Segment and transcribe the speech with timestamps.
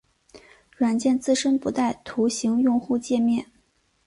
[0.75, 3.45] 软件自身不带图形用户界面。